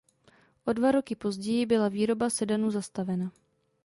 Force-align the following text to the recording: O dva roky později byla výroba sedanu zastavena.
O 0.65 0.71
dva 0.73 0.91
roky 0.91 1.15
později 1.15 1.65
byla 1.65 1.89
výroba 1.89 2.29
sedanu 2.29 2.71
zastavena. 2.71 3.31